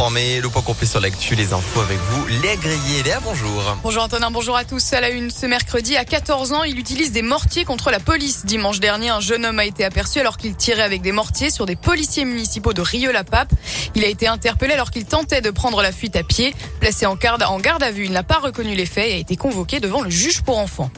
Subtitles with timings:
[0.00, 0.40] informés.
[0.40, 3.02] Le point complet sur l'actu, les infos avec vous, les grillés.
[3.04, 3.76] Léa, bonjour.
[3.82, 4.94] Bonjour Antonin, bonjour à tous.
[4.94, 8.46] À la une ce mercredi, à 14 ans, il utilise des mortiers contre la police.
[8.46, 11.66] Dimanche dernier, un jeune homme a été aperçu alors qu'il tirait avec des mortiers sur
[11.66, 13.52] des policiers municipaux de Rieux-la-Pape.
[13.94, 16.54] Il a été interpellé alors qu'il tentait de prendre la fuite à pied.
[16.80, 17.42] Placé en garde
[17.82, 20.40] à vue, il n'a pas reconnu les faits et a été convoqué devant le juge
[20.40, 20.90] pour enfants.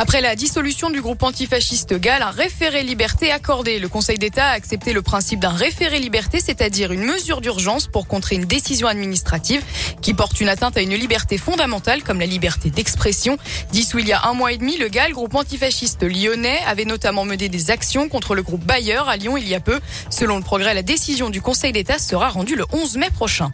[0.00, 3.80] Après la dissolution du groupe antifasciste GAL, un référé liberté accordé.
[3.80, 8.06] Le Conseil d'État a accepté le principe d'un référé liberté, c'est-à-dire une mesure d'urgence pour
[8.06, 9.60] contrer une décision administrative
[10.00, 13.38] qui porte une atteinte à une liberté fondamentale comme la liberté d'expression.
[13.72, 17.24] Dissous il y a un mois et demi, le GAL, groupe antifasciste lyonnais, avait notamment
[17.24, 19.80] mené des actions contre le groupe Bayer à Lyon il y a peu.
[20.10, 23.50] Selon le progrès, la décision du Conseil d'État sera rendue le 11 mai prochain.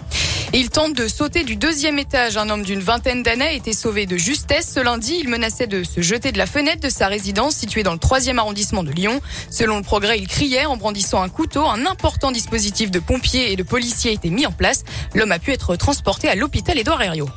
[0.56, 2.36] Il tente de sauter du deuxième étage.
[2.36, 4.70] Un homme d'une vingtaine d'années a été sauvé de justesse.
[4.72, 7.92] Ce lundi, il menaçait de se jeter de la fenêtre de sa résidence située dans
[7.92, 9.20] le troisième arrondissement de Lyon.
[9.50, 11.64] Selon le progrès, il criait en brandissant un couteau.
[11.64, 14.84] Un important dispositif de pompiers et de policiers a été mis en place.
[15.12, 17.28] L'homme a pu être transporté à l'hôpital Édouard Herriot.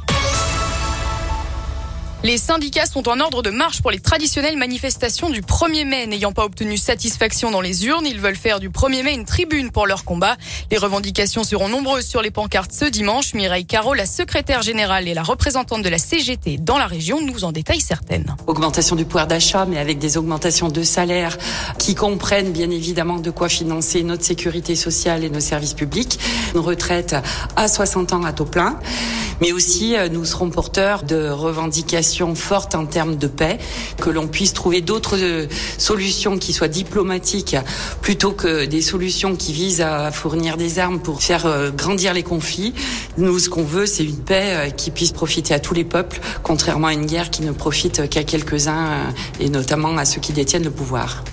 [2.24, 6.08] Les syndicats sont en ordre de marche pour les traditionnelles manifestations du 1er mai.
[6.08, 9.70] N'ayant pas obtenu satisfaction dans les urnes, ils veulent faire du 1er mai une tribune
[9.70, 10.36] pour leur combat.
[10.72, 13.36] Les revendications seront nombreuses sur les pancartes ce dimanche.
[13.36, 17.44] Mireille Caro, la secrétaire générale et la représentante de la CGT dans la région, nous
[17.44, 18.36] en détaillent certaines.
[18.48, 21.38] Augmentation du pouvoir d'achat, mais avec des augmentations de salaire
[21.78, 26.20] qui comprennent bien évidemment de quoi financer notre sécurité sociale et nos services publics.
[26.56, 27.16] Une retraite
[27.56, 28.80] à 60 ans à taux plein.
[29.42, 33.58] Mais aussi, euh, nous serons porteurs de revendications fortes en termes de paix,
[34.02, 37.56] que l'on puisse trouver d'autres euh, solutions qui soient diplomatiques
[38.02, 42.24] plutôt que des solutions qui visent à fournir des armes pour faire euh, grandir les
[42.24, 42.74] conflits.
[43.18, 46.88] Nous, ce qu'on veut, c'est une paix qui puisse profiter à tous les peuples, contrairement
[46.88, 50.72] à une guerre qui ne profite qu'à quelques-uns et notamment à ceux qui détiennent le
[50.72, 51.24] pouvoir.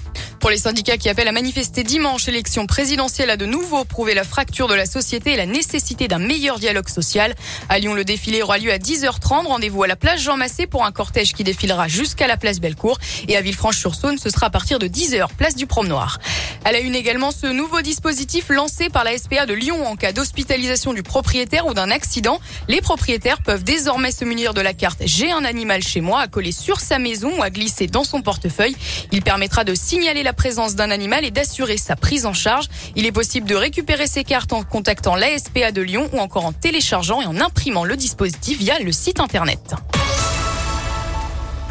[0.45, 4.25] Pour les syndicats qui appellent à manifester dimanche, l'élection présidentielle a de nouveau prouvé la
[4.25, 7.35] fracture de la société et la nécessité d'un meilleur dialogue social.
[7.71, 9.47] À le défilé aura lieu à 10h30.
[9.47, 12.99] Rendez-vous à la place Jean Massé pour un cortège qui défilera jusqu'à la place Bellecour.
[13.29, 16.19] Et à Villefranche-sur-Saône, ce sera à partir de 10h, place du Promenoir.
[16.65, 20.13] À la une également ce nouveau dispositif lancé par la SPA de Lyon en cas
[20.13, 22.41] d'hospitalisation du propriétaire ou d'un accident.
[22.69, 26.27] Les propriétaires peuvent désormais se munir de la carte J'ai un animal chez moi à
[26.27, 28.77] coller sur sa maison ou à glisser dans son portefeuille.
[29.13, 32.67] Il permettra de signaler la présence d'un animal et d'assurer sa prise en charge.
[32.97, 36.53] Il est possible de récupérer ces cartes en contactant l'ASPA de Lyon ou encore en
[36.53, 39.75] téléchargeant et en imprimant le dispositif via le site internet.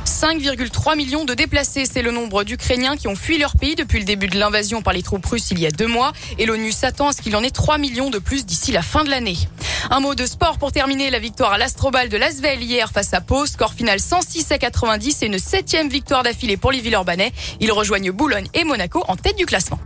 [0.06, 4.06] 5,3 millions de déplacés, c'est le nombre d'Ukrainiens qui ont fui leur pays depuis le
[4.06, 6.14] début de l'invasion par les troupes russes il y a deux mois.
[6.38, 9.04] Et l'ONU s'attend à ce qu'il en ait 3 millions de plus d'ici la fin
[9.04, 9.38] de l'année.
[9.90, 13.20] Un mot de sport pour terminer la victoire à l'Astrobal de Lasvel hier face à
[13.20, 13.46] Pau.
[13.46, 17.34] Score final 106 à 90 et une septième victoire d'affilée pour les Villeurbanais.
[17.60, 19.80] Ils rejoignent Boulogne et Monaco en tête du classement.